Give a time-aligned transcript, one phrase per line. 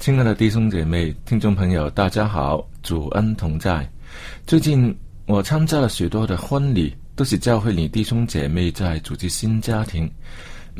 [0.00, 3.86] 亲爱的弟兄姐妹、听众朋友，大家好，主恩同在。
[4.46, 10.10] 最近我参加了许多的婚礼，都是教会里弟兄姐妹在组织新家庭。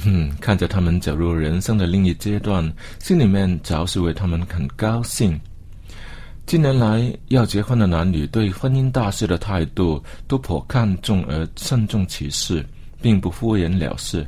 [0.06, 2.66] 嗯，看着他们走入人生的另一阶段，
[2.98, 5.38] 心里面着实为他们很高兴。
[6.46, 12.64] 近年来，要结婚的男女对婚姻大事的态度都颇看重而慎重其事，
[13.02, 14.26] 并不敷衍了事。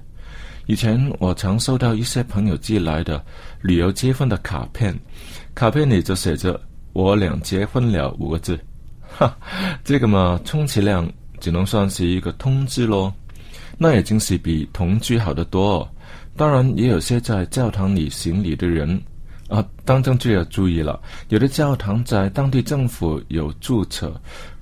[0.66, 3.22] 以前我常收到一些朋友寄来的
[3.60, 4.96] 旅游结婚的卡片，
[5.54, 6.60] 卡片里就写着
[6.92, 8.58] “我俩结婚了”五个字，
[9.18, 9.36] 哈，
[9.82, 11.10] 这个嘛，充其量
[11.40, 13.12] 只能算是一个通知咯。
[13.76, 15.88] 那已经是比同居好得多。
[16.36, 19.00] 当然，也有些在教堂里行礼的人
[19.48, 21.00] 啊，当中就要注意了。
[21.28, 24.14] 有的教堂在当地政府有注册，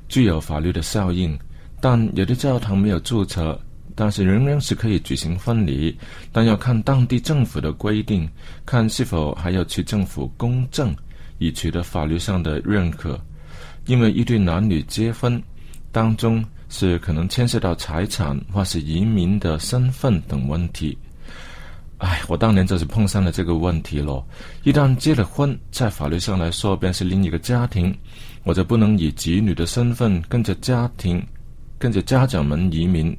[0.09, 1.39] 具有法律的效应，
[1.81, 3.61] 但有的教堂没有注册。
[3.95, 5.97] 但是仍然是可以举行婚礼，
[6.33, 8.29] 但要看当地政府的规定，
[8.65, 10.95] 看是否还要去政府公证，
[11.39, 13.21] 以取得法律上的认可。
[13.87, 15.43] 因为一对男女结婚
[15.91, 20.97] 当中是可能牵涉到财产或是移民的身份等问题。
[21.99, 24.27] 哎，我当年就是碰上了这个问题咯。
[24.63, 27.95] 一旦结了婚，在法律上来说便是另一个家庭，
[28.45, 31.23] 我就不能以子女的身份跟着家庭、
[31.79, 33.15] 跟着家长们移民。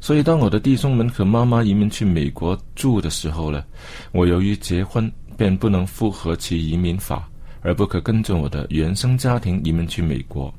[0.00, 3.64] 所以，当我的弟兄们和妈妈移民去美国住的时候呢，
[4.12, 7.28] 我由于结婚，便不能符合其移民法，
[7.62, 10.52] 而不可跟着我的原生家庭移民去美国。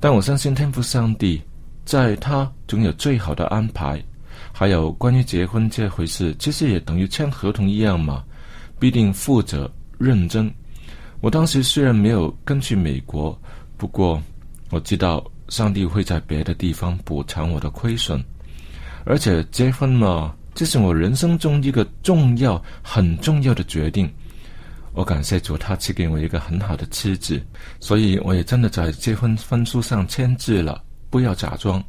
[0.00, 1.40] 但我相信天父上帝，
[1.84, 4.02] 在他总有最好的安排。
[4.52, 8.24] 还有关于结婚这回事，其实也等于签合同一样嘛，
[8.78, 10.52] 必定负责认真。
[11.20, 13.36] 我当时虽然没有跟去美国，
[13.76, 14.20] 不过
[14.70, 15.24] 我知道。
[15.48, 18.22] 上帝会在别的地方补偿我的亏损，
[19.04, 24.10] 而且结婚嘛，这是我人生中一个重要、很重要的决定。
[24.92, 27.40] 我感谢主，他赐给我一个很好的妻子，
[27.78, 30.82] 所以我也真的在结婚婚书上签字了。
[31.08, 31.82] 不要假装。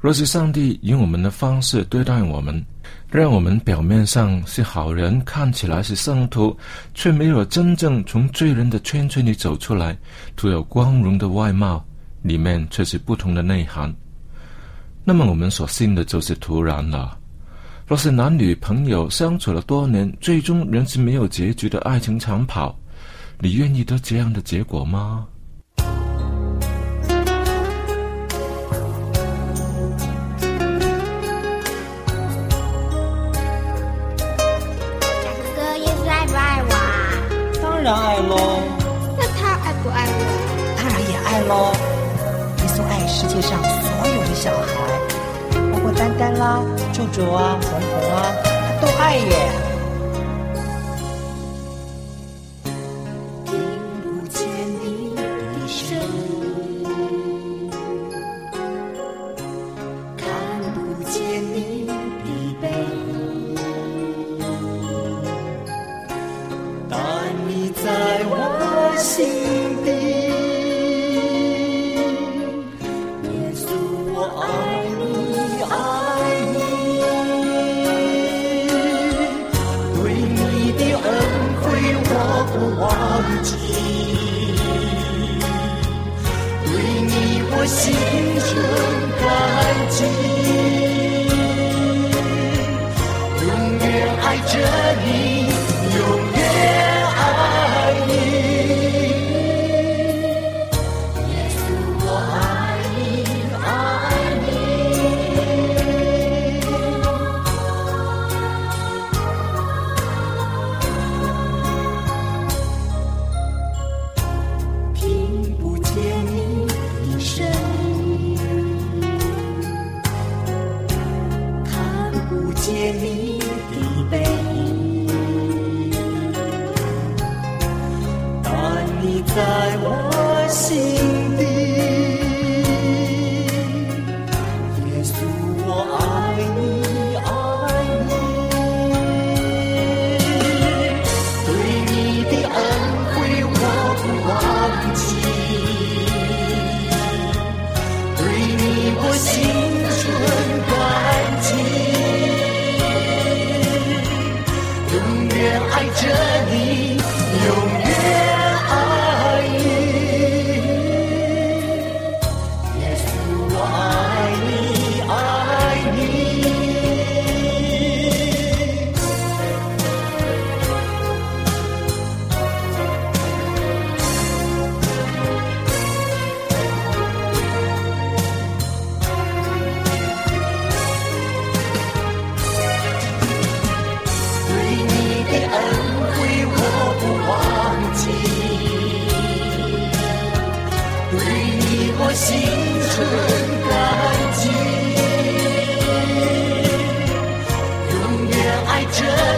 [0.00, 2.64] 若是上帝以我们的方式对待我们，
[3.10, 6.56] 让我们表面上是好人，看起来是圣徒，
[6.94, 9.96] 却没有真正从罪人的圈圈里走出来，
[10.34, 11.84] 徒有光荣的外貌。
[12.24, 13.94] 里面却是不同的内涵，
[15.04, 17.18] 那么我们所信的就是突然了。
[17.86, 22.74] 若是男女朋友相处了多年，最终仍是没有结局的爱情长跑，
[23.40, 25.26] 你愿意得这样的结果吗？
[25.76, 25.84] 哥
[35.54, 36.80] 哥也爱不爱我啊？
[37.60, 38.62] 当然爱喽，
[39.18, 40.10] 那他爱不爱我？
[40.78, 41.52] 当然也爱喽。
[43.06, 44.66] 世界上所有的小孩，
[45.72, 46.60] 包括丹丹啦、
[46.92, 49.73] 柱柱啊、红红啊，他都爱耶。
[94.34, 94.58] 爱着
[95.04, 95.23] 你。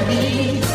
[0.06, 0.66] 着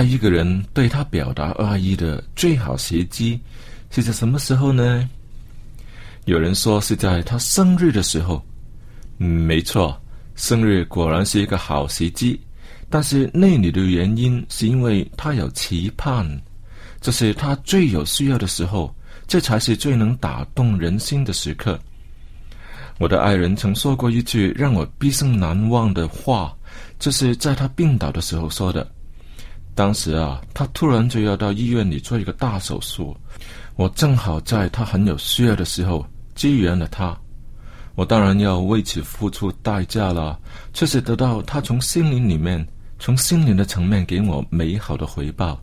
[0.00, 3.38] 爱一个人，对他表达爱意的最好时机
[3.90, 5.06] 是在什么时候呢？
[6.24, 8.42] 有人说是在他生日的时候。
[9.18, 10.00] 嗯，没错，
[10.36, 12.40] 生日果然是一个好时机。
[12.88, 16.26] 但是那里的原因是因为他有期盼，
[17.02, 18.96] 这是他最有需要的时候，
[19.26, 21.78] 这才是最能打动人心的时刻。
[22.96, 26.56] 我的爱人曾说过一句让我毕生难忘的话，
[26.98, 28.90] 这是在他病倒的时候说的。
[29.80, 33.16] 当时啊，他突然就要到医院里做一个大手术，
[33.76, 36.04] 我正好在他很有需要的时候
[36.34, 37.18] 支援了他。
[37.94, 40.38] 我当然要为此付出代价了，
[40.74, 42.62] 却是得到他从心灵里面、
[42.98, 45.58] 从心灵的层面给我美好的回报。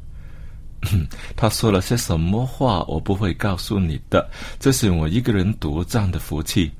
[1.38, 4.28] 他说了些什么话，我不会告诉你的，
[4.60, 6.72] 这是我一个人独占的福气。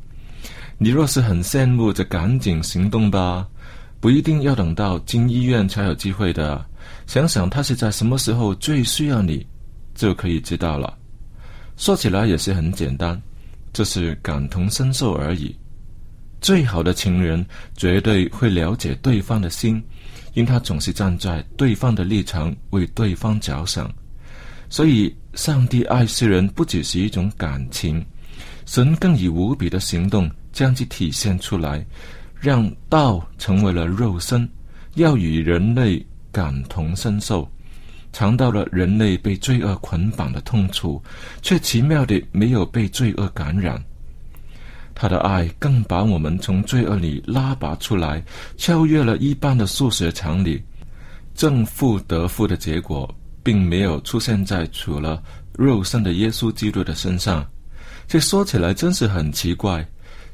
[0.80, 3.46] 你若是很羡慕，就赶紧行动吧，
[4.00, 6.66] 不一定要等到进医院才有机会的。
[7.08, 9.46] 想想他是在什么时候最需要你，
[9.96, 10.96] 就可以知道了。
[11.78, 13.20] 说起来也是很简单，
[13.72, 15.56] 就是感同身受而已。
[16.42, 17.44] 最好的情人
[17.76, 19.82] 绝对会了解对方的心，
[20.34, 23.92] 因他总是站在对方的立场为对方着想。
[24.70, 28.06] 所以，上帝爱世人不只是一种感情，
[28.66, 31.84] 神更以无比的行动将其体现出来，
[32.38, 34.48] 让道成为了肉身，
[34.96, 36.06] 要与人类
[36.38, 37.50] 感同身受，
[38.14, 41.02] 尝到了人类被罪恶捆绑的痛楚，
[41.42, 43.84] 却奇妙的没有被罪恶感染。
[44.94, 48.24] 他的爱更把我们从罪恶里拉拔出来，
[48.56, 50.62] 超越了一般的数学常理。
[51.34, 55.20] 正负得负的结果，并没有出现在除了
[55.58, 57.44] 肉身的耶稣基督的身上。
[58.08, 59.84] 这说起来真是很奇怪。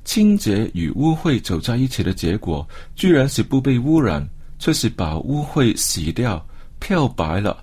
[0.03, 4.27] 清洁与污秽走在一起的结果，居然是不被污染，
[4.63, 6.41] 却是把污秽洗掉，
[6.79, 7.61] 漂白了。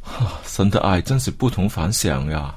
[0.00, 2.54] 哈，神的爱真是不同凡响呀！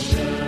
[0.00, 0.39] 主，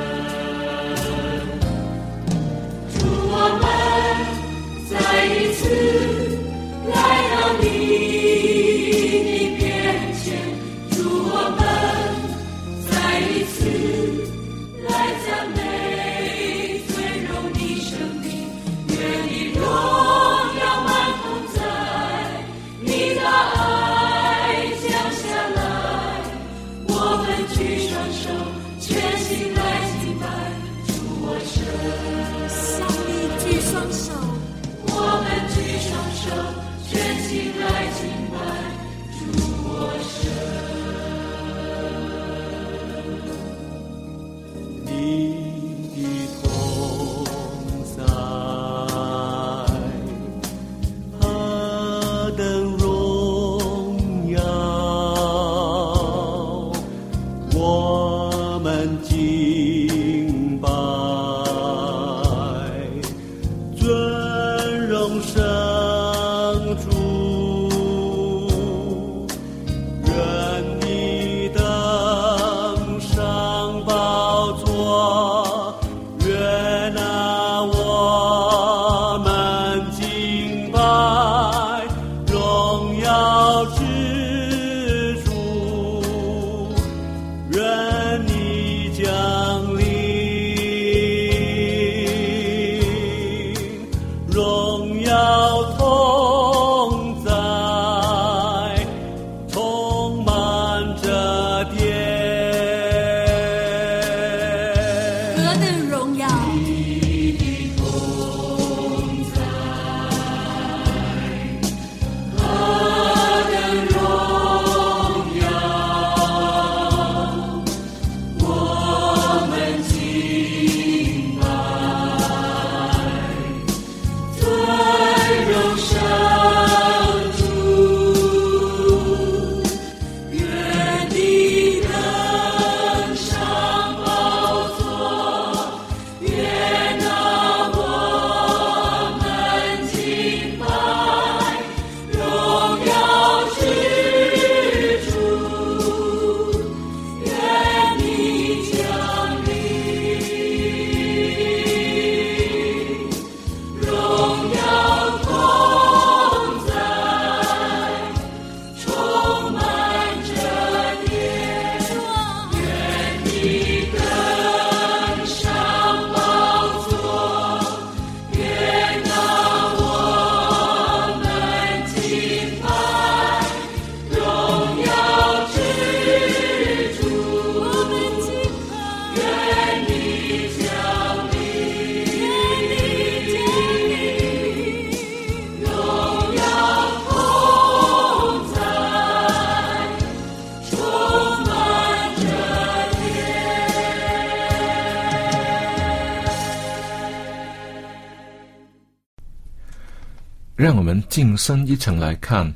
[200.62, 202.48] 让我们晋升一层来看，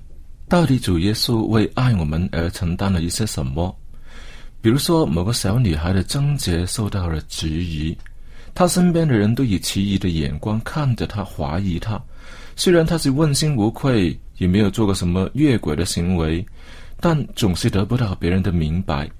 [0.48, 3.76] 到底主耶稣为爱我们而承担了一些什么？
[4.60, 7.98] 比如说，某个小女孩的贞洁受到了质疑，
[8.54, 12.00] 她身边的人都以奇异的眼光看着她，怀疑她。
[12.54, 16.46] 虽然她是问心无愧，也没有做过什么越轨的行为，
[17.00, 19.10] 但总是得不到别人的明白。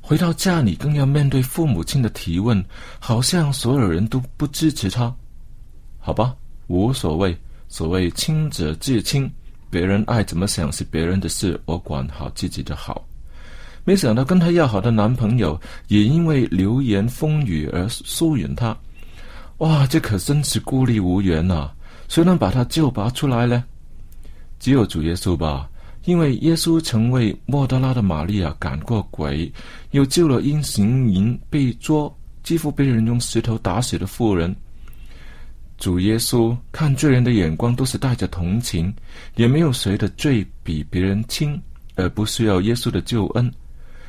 [0.00, 2.60] 回到家里，更要面对父母亲的提问，
[2.98, 5.14] 好像所有人都不支持她。
[6.00, 6.34] 好吧，
[6.66, 7.32] 无所谓。
[7.74, 9.28] 所谓亲者自亲，
[9.68, 13.04] 别人爱怎么想是别人的事，我管好自己的好。
[13.82, 18.76] 没想到跟她要好的男朋友也因为流言风语而疏远她。
[19.58, 21.68] 哇，这可真是孤立无援呐、
[22.06, 23.64] 谁能把她救拔出来呢？
[24.60, 25.68] 只有主耶稣吧，
[26.04, 29.52] 因为耶稣曾为莫德拉的玛利亚赶过鬼，
[29.90, 34.54] 又救了因行淫被捉、几乎被人用石头打死的妇人。
[35.84, 38.90] 主耶稣看罪人的眼光都是带着同情，
[39.36, 41.60] 也没有谁的罪比别人轻，
[41.94, 43.52] 而不需要耶稣的救恩。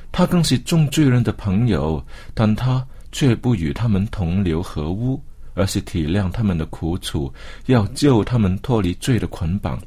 [0.09, 2.01] 他更是众罪人的朋友，
[2.33, 5.21] 但他却不与他们同流合污，
[5.53, 7.29] 而是体谅他们的苦楚，
[7.65, 9.77] 要救他们脱离罪的捆绑。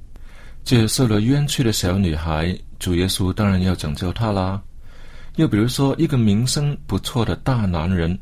[0.64, 4.60] 接受了冤屈的小女孩，主耶稣当然要拯救她啦。
[5.36, 8.18] 又比如说，一个名声不错的大男人，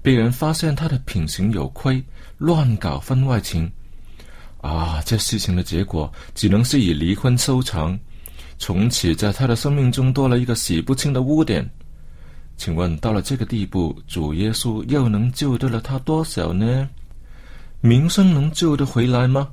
[0.00, 2.02] 被人发现他的品行有亏，
[2.40, 3.70] 乱搞婚外情，
[4.62, 7.98] 啊，这事情的结果只能是以离婚收场。
[8.58, 11.68] 从此，在他的生命中多了一个洗不清的污点。
[12.56, 16.88] 请问到了这个地步，主耶稣又能救得了他多少呢？
[17.82, 19.46] 名声能救得回来吗？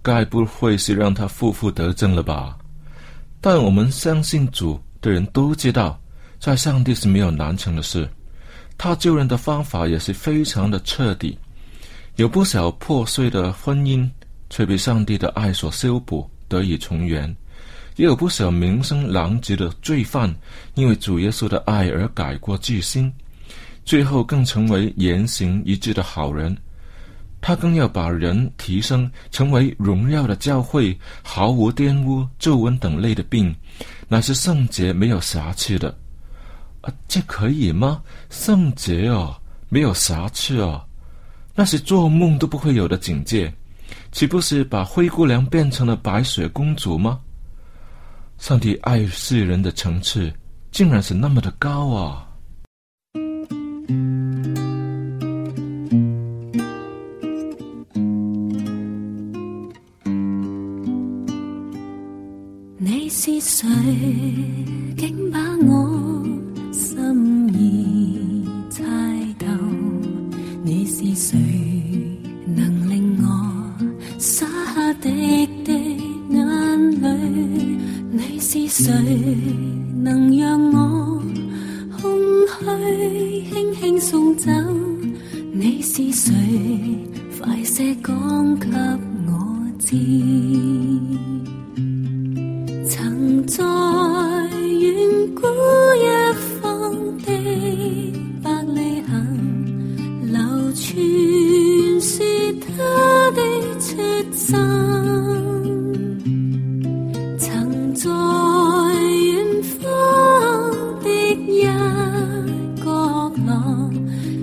[0.00, 2.56] 该不会是让他负负得正了吧？
[3.40, 6.00] 但我们相信主的人都知道，
[6.38, 8.08] 在上帝是没有难成的事。
[8.78, 11.36] 他救人的方法也是非常的彻底。
[12.16, 14.08] 有不少破碎的婚姻，
[14.50, 17.26] 却被上帝的爱所修补，得以重圆；
[17.96, 20.32] 也有不少名声狼藉的罪犯，
[20.74, 23.10] 因为主耶稣的爱而改过自新，
[23.84, 26.56] 最后更成为言行一致的好人。
[27.40, 33.52] 他更要把人提升，成为荣耀的教会，毫无玷污、皱纹等类的病，
[34.06, 35.88] 乃是圣洁、没有瑕疵的。
[36.82, 38.00] 啊，这可以吗？
[38.30, 39.34] 圣洁哦，
[39.68, 40.84] 没有瑕疵哦，
[41.54, 43.52] 那是做梦都不会有的境界，
[44.10, 47.20] 岂不是把灰姑娘变成了白雪公主吗？
[48.38, 50.32] 上帝爱世人的层次，
[50.70, 52.26] 竟然是那么的高啊！
[62.78, 63.68] 你是谁？
[64.96, 65.38] 竟把
[78.72, 79.71] 谁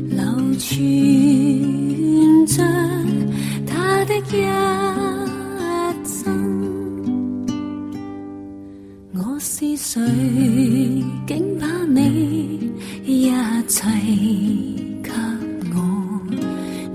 [0.10, 0.24] 流
[0.58, 0.68] 傳
[2.46, 2.63] 着
[3.65, 4.38] 他的一
[6.06, 6.18] 生。
[9.13, 10.00] 我是誰？
[11.28, 12.72] 竟把你
[13.06, 13.32] 一
[13.68, 13.84] 切
[15.04, 15.12] 給
[15.74, 15.78] 我？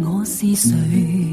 [0.00, 1.23] 我是誰？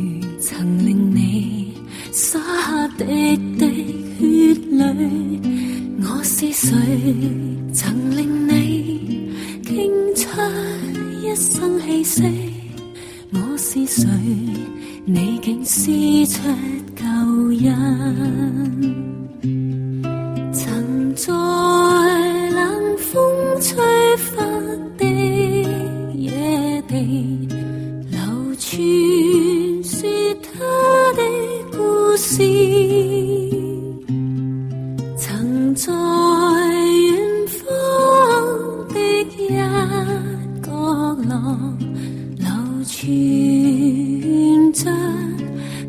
[35.73, 37.60] 在远方
[38.89, 38.95] 的
[39.38, 39.47] 一
[40.62, 40.69] 角
[41.27, 41.31] 落，
[42.38, 42.47] 流
[42.86, 42.93] 传
[44.73, 44.79] 着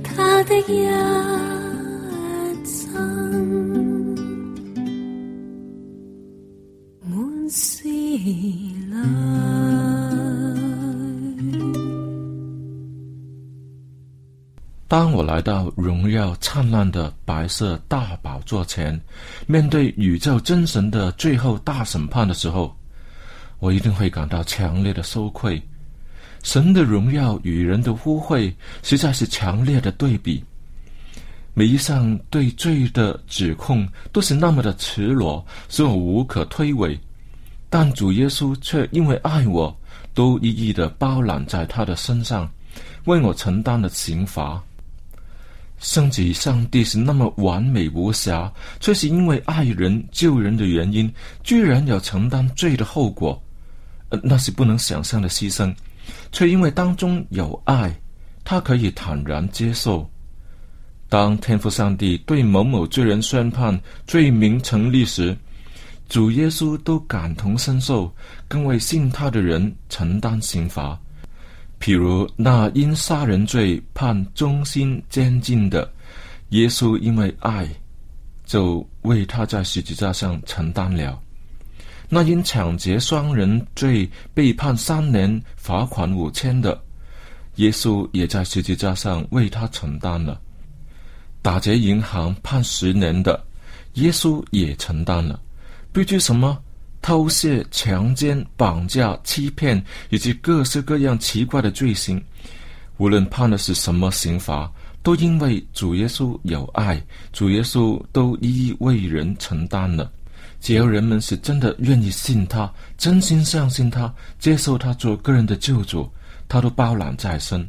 [0.03, 0.71] 他的一
[15.33, 19.01] 来到荣耀灿烂的白色大宝座前，
[19.47, 22.77] 面对宇宙真神的最后大审判的时候，
[23.59, 25.59] 我一定会感到强烈的羞愧。
[26.43, 30.45] 神的荣耀与人的污秽，实在是强烈的对比。
[31.55, 36.99] 每一项对罪的指控都是那么的赤裸，使我无可推诿。
[37.71, 39.75] 但主耶稣却因为爱我，
[40.13, 42.47] 都一一的包揽在他的身上，
[43.07, 44.63] 为我承担了刑罚。
[45.83, 53.43] 圣子上帝是那么完美无瑕，却是因为爱人救人的原因，居然要承担罪的后果，
[54.09, 55.75] 呃，那是不能想象的牺牲，
[56.31, 57.93] 却因为当中有爱，
[58.45, 60.09] 他可以坦然接受。
[61.09, 65.37] 当天父上帝对某某罪人宣判罪名成立时，
[66.09, 68.15] 主耶稣都感同身受，
[68.47, 70.97] 更为信他的人承担刑罚。
[71.83, 75.93] 譬如那因杀人罪判终身监禁的，
[76.51, 77.69] 耶稣因为爱，
[78.45, 81.19] 就为他在十字架上承担了；
[82.09, 86.81] 那因抢劫双人罪被判三年罚款五千的，
[87.57, 90.39] 耶稣也在十字架上为他承担了；
[91.43, 93.45] 打劫银行判十年的，
[93.95, 95.41] 耶稣也承担了。
[95.91, 96.57] 不知什么？
[97.03, 102.23] 偷窃、强奸、绑架、欺骗，以及各式各样奇怪的罪行，
[102.97, 104.71] 无论判的是什么刑罚，
[105.03, 110.11] 都因为主耶稣有爱，主耶稣都一一为人承担了。
[110.61, 116.09] 只要人们是真的愿意信他，真心相信他，接受他做个人的救主，
[116.49, 117.69] 他都包揽在身。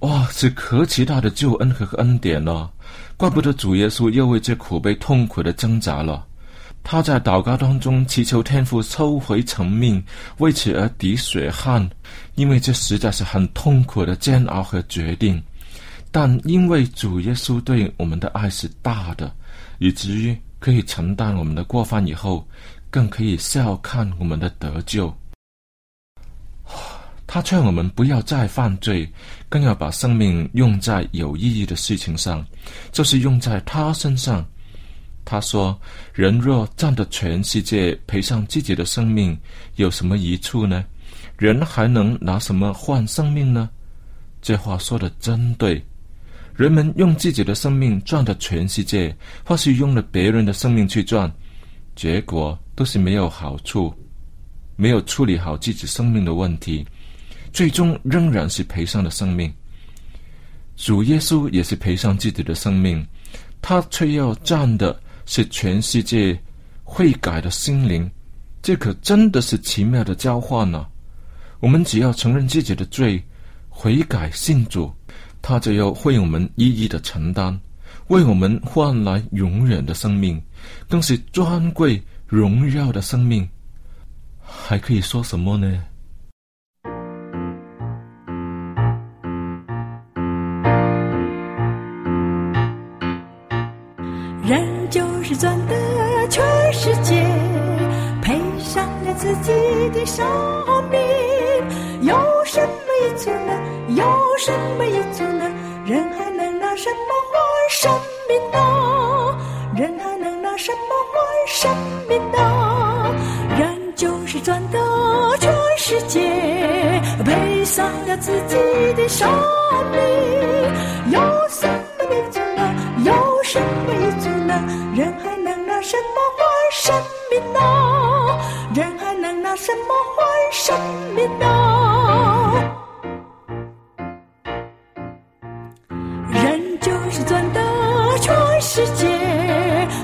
[0.00, 2.68] 哇，是何其大的救恩和恩典呢！
[3.16, 6.26] 怪不得主耶稣又为这苦悲痛苦的挣扎了。
[6.86, 10.04] 他在祷告当中祈求天父收回成命，
[10.36, 11.88] 为此而滴血汗，
[12.34, 15.42] 因为这实在是很痛苦的煎熬和决定。
[16.12, 19.34] 但因为主耶稣对我们的爱是大的，
[19.78, 22.46] 以至于可以承担我们的过犯，以后
[22.90, 25.12] 更可以笑看我们的得救。
[27.26, 29.10] 他劝我们不要再犯罪，
[29.48, 32.46] 更要把生命用在有意义的事情上，
[32.92, 34.46] 就是用在他身上。
[35.24, 35.78] 他说
[36.12, 39.38] ：“人若占得全世界，赔上自己的生命，
[39.76, 40.84] 有什么益处呢？
[41.38, 43.70] 人还能拿什么换生命呢？”
[44.42, 45.82] 这话说的真对。
[46.54, 51.32] 人们用自己的生命赚的全世界，或是用了别人的生命去赚，
[51.96, 53.92] 结果都是没有好处，
[54.76, 56.86] 没有处理好自己生命的问题，
[57.52, 59.52] 最终仍然是赔上了生命。
[60.76, 63.04] 主耶稣也是赔上自己的生命，
[63.60, 66.38] 他却要赚的是全世界
[66.82, 68.10] 悔改的心灵，
[68.62, 70.86] 这可真的是奇妙的交换呢。
[71.60, 73.22] 我们只要承认自己的罪，
[73.68, 74.92] 悔改信主。
[75.40, 77.60] 他就要为我们一一的承担，
[78.08, 80.42] 为我们换来永远的生命，
[80.88, 83.46] 更是尊贵荣耀的生命，
[84.40, 85.84] 还可以说什么呢？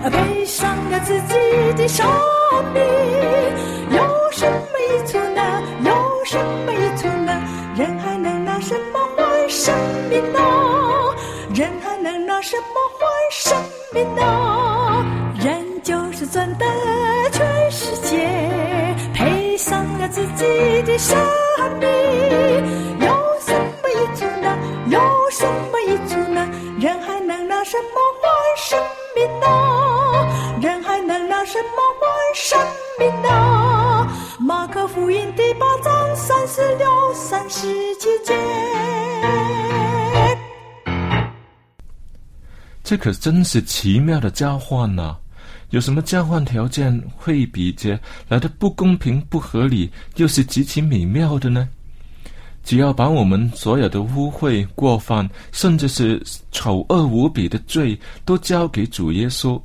[0.08, 1.34] 赔上了自己
[1.76, 2.06] 的生
[2.72, 2.82] 命，
[3.90, 5.62] 有什么益处呢？
[5.84, 5.92] 有
[6.24, 7.42] 什么益处呢？
[7.76, 9.74] 人还能拿什么换生
[10.08, 10.38] 命呢？
[11.54, 12.64] 人还能拿什么
[12.98, 13.56] 换生
[13.92, 15.04] 命呢？
[15.44, 16.64] 人就是赚得
[17.32, 18.26] 全世界，
[19.12, 21.16] 赔上了自己的生
[21.78, 21.88] 命，
[23.00, 23.08] 有
[23.40, 24.56] 什么益处呢？
[24.86, 26.48] 有什么益处呢？
[26.78, 28.78] 人还能拿什么换生
[29.14, 29.59] 命呢？
[31.52, 32.56] 什么换生
[32.96, 34.08] 命呢？
[34.38, 38.32] 马可福音第八章三十六、三十七节。
[42.84, 45.16] 这可真是奇妙的交换呐、
[45.70, 51.68] 有什么交换条件会比这来的不公平、不合理，又是极其美妙的呢？
[52.62, 59.60] 只要把我们所有的污秽、过犯，甚至是丑恶无比的罪，都交给主耶稣，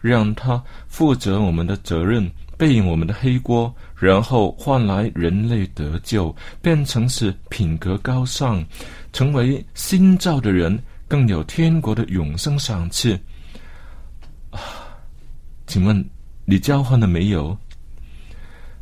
[0.00, 8.64] 让他负责我们的责任，背我们的黑锅，然后换来人类得救，变成是品格高尚，
[9.12, 13.18] 成为新造的人，更有天国的永生赏赐。
[14.50, 14.58] 啊，
[15.66, 16.04] 请问
[16.44, 17.56] 你交换了没有？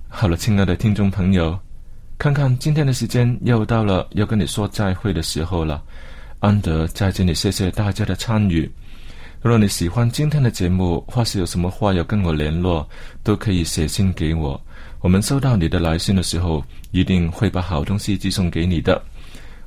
[0.09, 1.59] 好了，亲爱的听众朋友。
[2.19, 5.83] 看看今天的时间又到了要跟你说再会的时候了，
[6.39, 8.71] 安德在这里谢谢大家的参与。
[9.47, 12.85] 如果你喜欢今天的节目，或是有什么话要跟我联络，
[13.23, 14.61] 都可以写信给我。
[14.99, 19.01] 我们收到你的来信的时候，一定会把好东西寄送给你的。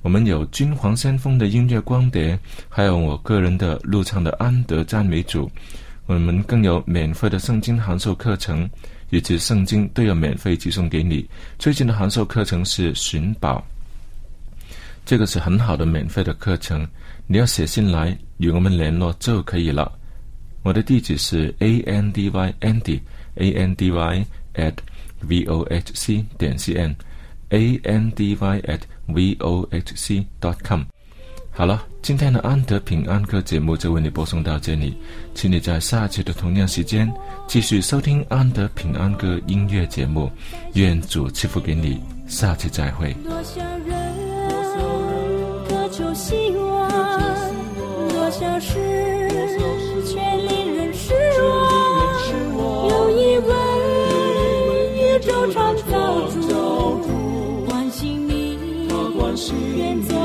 [0.02, 2.38] 我们有君皇先锋的音乐光碟，
[2.68, 5.50] 还有我个人的录唱的安德赞美主。
[6.08, 8.70] 我们更有免费的圣经函授课程。
[9.12, 11.28] 以及圣经都有免费寄送给你。
[11.58, 13.66] 最近的函授课程是寻宝，
[15.04, 16.86] 这个是很好的免费的课程。
[17.26, 19.90] 你要写信来与我们联络就可以了。
[20.64, 23.00] 我的地址是 a n d y andy
[23.36, 24.26] a n d y
[24.56, 24.74] at
[25.22, 26.94] v o h c 点 c n
[27.50, 30.84] a n d y at v o h c dot com。
[31.52, 34.96] 好了，今天的安德平安歌节目就为你播送到这里，
[35.34, 37.12] 请你在下期的同样时间
[37.48, 40.32] 继续收听安德平安歌音乐节目。
[40.74, 43.14] 愿主赐福给你，下期再会。
[48.40, 48.74] 消失，
[50.06, 50.16] 却
[50.48, 51.44] 令人失望。
[52.88, 53.54] 有一问，
[54.96, 55.82] 宇宙创造
[56.32, 56.40] 主
[57.68, 58.58] 关心你，
[59.76, 60.19] 天主。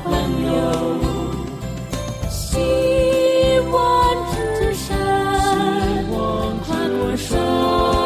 [0.00, 0.10] 朋
[0.46, 0.58] 友
[2.30, 2.58] 希
[3.70, 3.76] 望
[4.32, 4.96] 之神
[5.40, 6.16] 希望
[6.62, 8.01] 之神